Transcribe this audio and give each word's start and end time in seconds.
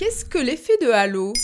Qu'est-ce 0.00 0.24
que 0.24 0.38
l'effet 0.38 0.78
de 0.80 0.90
halo? 0.90 1.34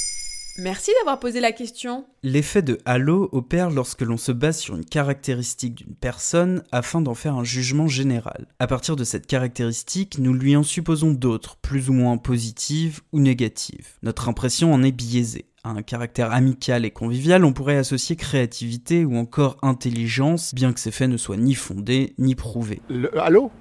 Merci 0.57 0.91
d'avoir 0.99 1.21
posé 1.21 1.41
la 1.41 1.53
question. 1.53 2.07
L'effet 2.23 2.63
de 2.63 2.79
halo 2.87 3.29
opère 3.33 3.69
lorsque 3.69 4.01
l'on 4.01 4.17
se 4.17 4.33
base 4.33 4.59
sur 4.59 4.77
une 4.77 4.85
caractéristique 4.87 5.75
d'une 5.75 5.95
personne 5.95 6.65
afin 6.73 7.03
d'en 7.03 7.13
faire 7.13 7.35
un 7.35 7.45
jugement 7.45 7.87
général. 7.87 8.47
À 8.59 8.67
partir 8.67 8.97
de 8.97 9.05
cette 9.05 9.27
caractéristique, 9.27 10.19
nous 10.19 10.33
lui 10.33 10.57
en 10.57 10.63
supposons 10.63 11.13
d'autres, 11.13 11.59
plus 11.59 11.91
ou 11.91 11.93
moins 11.93 12.17
positives 12.17 13.03
ou 13.13 13.21
négatives. 13.21 13.99
Notre 14.03 14.31
impression 14.31 14.73
en 14.73 14.83
est 14.83 14.91
biaisée. 14.91 15.51
À 15.63 15.69
un 15.69 15.83
caractère 15.83 16.33
amical 16.33 16.87
et 16.87 16.91
convivial, 16.91 17.45
on 17.45 17.53
pourrait 17.53 17.77
associer 17.77 18.17
créativité 18.17 19.05
ou 19.05 19.17
encore 19.17 19.59
intelligence, 19.61 20.55
bien 20.55 20.73
que 20.73 20.81
ces 20.81 20.93
faits 20.93 21.11
ne 21.11 21.19
soient 21.19 21.37
ni 21.37 21.53
fondés 21.53 22.15
ni 22.17 22.35
prouvés. 22.35 22.81
Le, 22.89 23.21
allô 23.21 23.53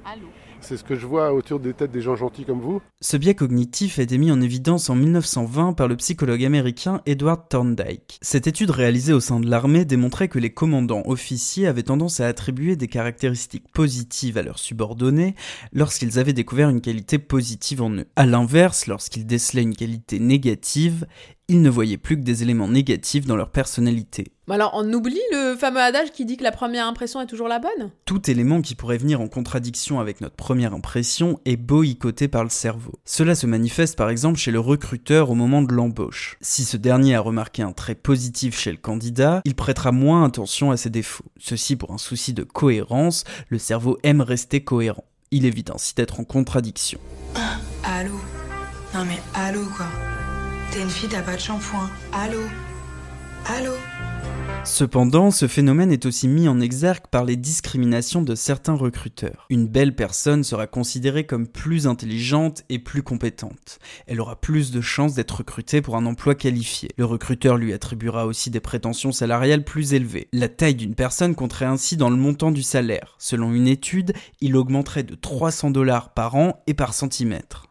c'est 0.66 0.78
ce 0.78 0.84
que 0.84 0.96
je 0.96 1.06
vois 1.06 1.32
autour 1.32 1.60
des 1.60 1.74
têtes 1.74 1.92
des 1.92 2.02
gens 2.02 2.16
gentils 2.16 2.44
comme 2.44 2.60
vous. 2.60 2.82
Ce 3.00 3.18
biais 3.18 3.36
cognitif 3.36 4.00
a 4.00 4.02
été 4.02 4.18
mis 4.18 4.32
en 4.32 4.42
évidence 4.42 4.90
en 4.90 4.96
1920 4.96 5.74
par 5.74 5.88
le 5.88 5.96
psychologue 5.96 6.44
américain 6.44 7.02
Edward 7.06 7.48
Thorndike. 7.50 8.18
Cette 8.22 8.48
étude 8.48 8.72
réalisée 8.72 9.14
au 9.14 9.20
sein 9.20 9.40
de 9.40 9.48
l'armée 9.48 9.86
démontrait 9.86 10.28
que 10.28 10.40
les 10.40 10.52
commandants 10.52 11.04
officiers 11.06 11.68
avaient 11.68 11.84
tendance 11.84 12.20
à 12.20 12.28
attribuer 12.28 12.76
des 12.76 12.88
caractéristiques 12.88 13.72
positives 13.74 14.38
à 14.38 14.44
leurs 14.44 14.60
subordonnés 14.60 15.36
lorsqu'ils 15.72 16.18
avaient 16.18 16.34
découvert 16.34 16.70
une 16.70 16.82
qualité 16.82 17.20
positive 17.20 17.84
en 17.84 17.92
eux. 17.92 18.06
A 18.16 18.26
l'inverse, 18.26 18.88
lorsqu'ils 18.88 19.28
décelaient 19.28 19.62
une 19.62 19.76
qualité 19.76 20.20
négative, 20.20 21.06
ils 21.48 21.62
ne 21.62 21.70
voyaient 21.70 21.98
plus 21.98 22.18
que 22.18 22.24
des 22.24 22.42
éléments 22.42 22.68
négatifs 22.68 23.28
dans 23.28 23.36
leur 23.36 23.52
personnalité. 23.52 24.35
Alors 24.54 24.72
on 24.76 24.92
oublie 24.94 25.20
le 25.32 25.56
fameux 25.56 25.82
adage 25.82 26.12
qui 26.12 26.24
dit 26.26 26.38
que 26.38 26.44
la 26.44 26.52
première 26.52 26.88
impression 26.88 27.20
est 27.22 27.26
toujours 27.26 27.48
la 27.48 27.60
bonne 27.60 27.92
Tout 28.06 28.30
élément 28.30 28.62
qui 28.62 28.76
pourrait 28.76 28.98
venir 28.98 29.20
en 29.22 29.28
contradiction 29.28 30.00
avec 30.00 30.22
notre 30.22 30.36
première 30.36 30.74
impression 30.74 31.40
est 31.46 31.58
boycotté 31.58 32.28
par 32.28 32.44
le 32.44 32.50
cerveau. 32.50 32.94
Cela 33.06 33.34
se 33.34 33.48
manifeste 33.48 33.98
par 33.98 34.10
exemple 34.10 34.38
chez 34.38 34.52
le 34.52 34.60
recruteur 34.60 35.32
au 35.32 35.36
moment 35.36 35.62
de 35.62 35.74
l'embauche. 35.74 36.38
Si 36.42 36.64
ce 36.64 36.78
dernier 36.78 37.16
a 37.16 37.22
remarqué 37.22 37.64
un 37.64 37.72
trait 37.72 37.96
positif 37.96 38.60
chez 38.60 38.72
le 38.72 38.78
candidat, 38.78 39.42
il 39.46 39.56
prêtera 39.56 39.92
moins 39.92 40.26
attention 40.26 40.72
à 40.72 40.78
ses 40.78 40.90
défauts. 40.90 41.26
Ceci 41.40 41.76
pour 41.76 41.92
un 41.92 41.98
souci 41.98 42.34
de 42.34 42.44
cohérence, 42.44 43.24
le 43.50 43.58
cerveau 43.58 43.98
aime 44.04 44.22
rester 44.22 44.64
cohérent. 44.64 45.06
Il 45.32 45.46
évite 45.46 45.72
ainsi 45.72 45.96
d'être 45.96 46.20
en 46.20 46.24
contradiction. 46.24 47.00
allô? 47.84 48.20
Non 48.94 49.04
mais 49.06 49.20
allô 49.34 49.66
quoi? 49.76 49.88
T'es 50.72 50.82
une 50.82 50.90
fille, 50.90 51.10
t'as 51.10 51.22
pas 51.22 51.36
de 51.36 51.42
shampoing. 51.42 51.90
Allô? 52.14 52.42
Allô? 53.48 53.74
Cependant, 54.66 55.30
ce 55.30 55.48
phénomène 55.48 55.92
est 55.92 56.08
aussi 56.08 56.28
mis 56.28 56.48
en 56.48 56.60
exergue 56.60 57.06
par 57.12 57.24
les 57.24 57.36
discriminations 57.36 58.24
de 58.24 58.34
certains 58.34 58.74
recruteurs. 58.74 59.46
Une 59.52 59.68
belle 59.68 59.96
personne 59.96 60.44
sera 60.44 60.66
considérée 60.66 61.26
comme 61.26 61.48
plus 61.48 61.86
intelligente 61.86 62.64
et 62.70 62.80
plus 62.80 63.04
compétente. 63.04 63.78
Elle 64.08 64.20
aura 64.20 64.36
plus 64.36 64.72
de 64.72 64.82
chances 64.82 65.14
d'être 65.14 65.38
recrutée 65.38 65.84
pour 65.84 65.96
un 65.96 66.08
emploi 66.08 66.34
qualifié. 66.34 66.90
Le 66.98 67.06
recruteur 67.06 67.58
lui 67.58 67.74
attribuera 67.74 68.26
aussi 68.26 68.50
des 68.50 68.60
prétentions 68.60 69.12
salariales 69.12 69.64
plus 69.64 69.94
élevées. 69.94 70.28
La 70.34 70.50
taille 70.50 70.76
d'une 70.76 70.96
personne 70.96 71.36
compterait 71.36 71.66
ainsi 71.66 71.96
dans 71.96 72.10
le 72.10 72.18
montant 72.18 72.52
du 72.52 72.64
salaire. 72.64 73.16
Selon 73.20 73.54
une 73.54 73.68
étude, 73.68 74.14
il 74.42 74.58
augmenterait 74.58 75.04
de 75.04 75.16
300 75.16 75.70
dollars 75.70 76.10
par 76.14 76.36
an 76.36 76.64
et 76.66 76.74
par 76.74 76.96
centimètre. 76.96 77.68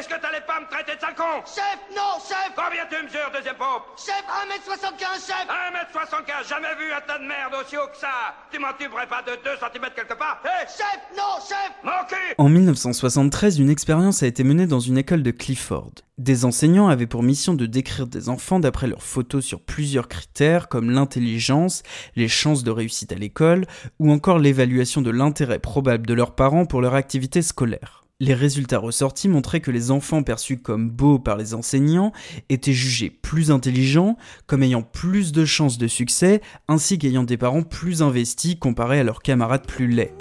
Est-ce 0.00 0.08
que 0.08 0.18
t'allais 0.18 0.40
pas 0.46 0.58
me 0.58 0.64
traiter 0.64 0.96
de 0.96 1.00
sale 1.00 1.14
con 1.14 1.44
Chef, 1.44 1.76
non, 1.92 2.16
chef 2.24 2.56
Combien 2.56 2.88
tu 2.88 3.04
mesures, 3.04 3.28
deuxième 3.36 3.56
pompe 3.56 3.84
Chef, 4.00 4.24
1m75, 4.48 5.28
chef 5.28 5.44
1m75, 5.44 6.48
jamais 6.48 6.74
vu 6.80 6.90
un 6.90 7.02
tas 7.02 7.18
de 7.18 7.28
merde 7.28 7.52
aussi 7.60 7.76
haut 7.76 7.86
que 7.92 7.98
ça 7.98 8.32
Tu 8.50 8.58
m'en 8.58 8.72
tuberais 8.72 9.06
pas 9.06 9.20
de 9.20 9.32
2 9.44 9.50
cm 9.60 9.90
quelque 9.94 10.16
part 10.16 10.40
Hé 10.42 10.64
Chef, 10.68 11.00
non, 11.14 11.36
chef 11.46 11.70
Mon 11.84 12.06
cul 12.08 12.34
En 12.38 12.48
1973, 12.48 13.58
une 13.58 13.68
expérience 13.68 14.22
a 14.22 14.26
été 14.26 14.42
menée 14.42 14.66
dans 14.66 14.80
une 14.80 14.96
école 14.96 15.22
de 15.22 15.32
Clifford. 15.32 15.92
Des 16.16 16.46
enseignants 16.46 16.88
avaient 16.88 17.06
pour 17.06 17.22
mission 17.22 17.52
de 17.52 17.66
décrire 17.66 18.06
des 18.06 18.30
enfants 18.30 18.58
d'après 18.58 18.86
leurs 18.86 19.02
photos 19.02 19.44
sur 19.44 19.60
plusieurs 19.60 20.08
critères 20.08 20.68
comme 20.68 20.90
l'intelligence, 20.90 21.82
les 22.16 22.28
chances 22.28 22.64
de 22.64 22.70
réussite 22.70 23.12
à 23.12 23.16
l'école 23.16 23.66
ou 23.98 24.10
encore 24.10 24.38
l'évaluation 24.38 25.02
de 25.02 25.10
l'intérêt 25.10 25.58
probable 25.58 26.06
de 26.06 26.14
leurs 26.14 26.34
parents 26.34 26.64
pour 26.64 26.80
leur 26.80 26.94
activité 26.94 27.42
scolaire. 27.42 28.00
Les 28.22 28.34
résultats 28.34 28.78
ressortis 28.78 29.30
montraient 29.30 29.62
que 29.62 29.70
les 29.70 29.90
enfants 29.90 30.22
perçus 30.22 30.58
comme 30.58 30.90
beaux 30.90 31.18
par 31.18 31.38
les 31.38 31.54
enseignants 31.54 32.12
étaient 32.50 32.74
jugés 32.74 33.08
plus 33.08 33.50
intelligents, 33.50 34.18
comme 34.46 34.62
ayant 34.62 34.82
plus 34.82 35.32
de 35.32 35.46
chances 35.46 35.78
de 35.78 35.88
succès, 35.88 36.42
ainsi 36.68 36.98
qu'ayant 36.98 37.24
des 37.24 37.38
parents 37.38 37.62
plus 37.62 38.02
investis 38.02 38.56
comparés 38.60 39.00
à 39.00 39.04
leurs 39.04 39.22
camarades 39.22 39.66
plus 39.66 39.88
laids. 39.88 40.12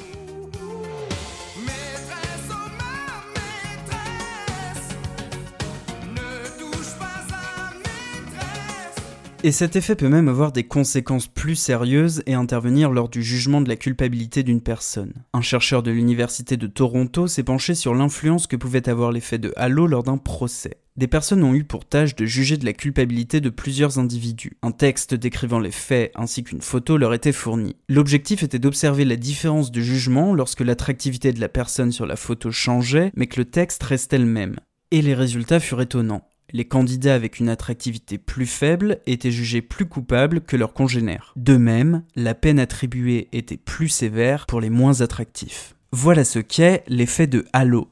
Et 9.42 9.54
cet 9.54 9.78
effet 9.78 9.96
peut 9.96 10.10
même 10.10 10.28
avoir 10.28 10.52
des 10.52 10.66
conséquences 10.66 11.28
plus 11.28 11.56
sérieuses 11.56 12.24
et 12.26 12.34
intervenir 12.34 12.92
lors 12.92 13.08
du 13.08 13.24
jugement 13.24 13.62
de 13.62 13.70
la 13.70 13.78
culpabilité 13.78 14.44
d'une 14.44 14.60
personne. 14.60 15.14
Un 15.32 15.42
chercheur 15.42 15.82
de 15.82 15.92
l'université 15.92 16.58
de 16.58 16.68
Toronto 16.68 17.26
s'est 17.28 17.44
penché 17.44 17.74
sur 17.74 17.96
l'influence 17.96 18.48
que 18.48 18.58
pouvait 18.58 18.90
avoir 18.90 19.14
l'effet 19.14 19.38
de 19.38 19.54
halo 19.56 19.88
lors 19.88 20.04
d'un 20.04 20.18
procès. 20.18 20.82
Des 20.98 21.08
personnes 21.08 21.46
ont 21.46 21.54
eu 21.54 21.64
pour 21.64 21.86
tâche 21.86 22.18
de 22.18 22.26
juger 22.26 22.58
de 22.58 22.66
la 22.66 22.74
culpabilité 22.74 23.40
de 23.40 23.50
plusieurs 23.50 23.98
individus. 23.98 24.58
Un 24.62 24.72
texte 24.72 25.14
décrivant 25.14 25.60
les 25.60 25.72
faits 25.72 26.12
ainsi 26.16 26.44
qu'une 26.44 26.62
photo 26.62 26.98
leur 26.98 27.14
était 27.14 27.32
fourni. 27.32 27.78
L'objectif 27.88 28.44
était 28.44 28.60
d'observer 28.60 29.06
la 29.06 29.16
différence 29.16 29.72
de 29.72 29.80
jugement 29.80 30.34
lorsque 30.34 30.60
l'attractivité 30.60 31.32
de 31.32 31.40
la 31.40 31.48
personne 31.48 31.94
sur 31.94 32.06
la 32.06 32.18
photo 32.18 32.52
changeait 32.52 33.14
mais 33.16 33.28
que 33.28 33.40
le 33.40 33.46
texte 33.46 33.84
restait 33.84 34.18
le 34.18 34.26
même. 34.26 34.58
Et 34.92 35.02
les 35.02 35.14
résultats 35.14 35.62
furent 35.62 35.82
étonnants 35.82 36.29
les 36.52 36.66
candidats 36.66 37.16
avec 37.16 37.40
une 37.40 37.50
attractivité 37.50 38.18
plus 38.18 38.46
faible 38.46 39.00
étaient 39.06 39.32
jugés 39.32 39.62
plus 39.62 39.86
coupables 39.86 40.42
que 40.42 40.58
leurs 40.58 40.74
congénères. 40.74 41.34
De 41.36 41.58
même, 41.58 42.04
la 42.16 42.36
peine 42.36 42.60
attribuée 42.60 43.28
était 43.32 43.58
plus 43.58 43.90
sévère 43.90 44.46
pour 44.46 44.62
les 44.62 44.70
moins 44.70 45.02
attractifs. 45.02 45.76
Voilà 45.92 46.24
ce 46.24 46.40
qu'est 46.40 46.84
l'effet 46.88 47.28
de 47.28 47.46
halo. 47.54 47.90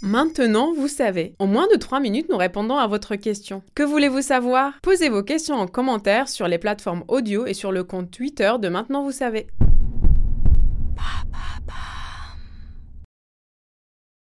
Maintenant, 0.00 0.72
vous 0.74 0.88
savez. 0.88 1.34
En 1.40 1.46
moins 1.46 1.66
de 1.72 1.76
3 1.76 1.98
minutes, 1.98 2.28
nous 2.30 2.36
répondons 2.36 2.76
à 2.76 2.86
votre 2.86 3.16
question. 3.16 3.62
Que 3.74 3.82
voulez-vous 3.82 4.22
savoir? 4.22 4.74
Posez 4.82 5.08
vos 5.08 5.24
questions 5.24 5.56
en 5.56 5.66
commentaire 5.66 6.28
sur 6.28 6.46
les 6.46 6.58
plateformes 6.58 7.04
audio 7.08 7.46
et 7.46 7.54
sur 7.54 7.72
le 7.72 7.82
compte 7.82 8.10
Twitter 8.10 8.52
de 8.60 8.68
Maintenant, 8.68 9.02
vous 9.02 9.12
savez. 9.12 9.48